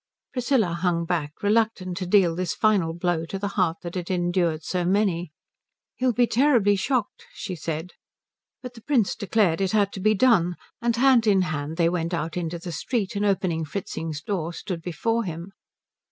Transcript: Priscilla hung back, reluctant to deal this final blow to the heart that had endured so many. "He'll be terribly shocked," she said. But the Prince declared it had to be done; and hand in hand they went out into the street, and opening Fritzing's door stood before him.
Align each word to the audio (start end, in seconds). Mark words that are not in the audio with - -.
Priscilla 0.33 0.73
hung 0.73 1.05
back, 1.05 1.31
reluctant 1.43 1.95
to 1.95 2.07
deal 2.07 2.35
this 2.35 2.55
final 2.55 2.91
blow 2.91 3.23
to 3.23 3.37
the 3.37 3.49
heart 3.49 3.77
that 3.83 3.93
had 3.93 4.09
endured 4.09 4.63
so 4.63 4.83
many. 4.83 5.31
"He'll 5.95 6.11
be 6.11 6.25
terribly 6.25 6.75
shocked," 6.75 7.27
she 7.35 7.55
said. 7.55 7.91
But 8.63 8.73
the 8.73 8.81
Prince 8.81 9.13
declared 9.15 9.61
it 9.61 9.73
had 9.73 9.93
to 9.93 9.99
be 9.99 10.15
done; 10.15 10.55
and 10.81 10.95
hand 10.95 11.27
in 11.27 11.43
hand 11.43 11.77
they 11.77 11.87
went 11.87 12.15
out 12.15 12.35
into 12.35 12.57
the 12.57 12.71
street, 12.71 13.15
and 13.15 13.23
opening 13.27 13.63
Fritzing's 13.63 14.23
door 14.23 14.53
stood 14.53 14.81
before 14.81 15.23
him. 15.23 15.51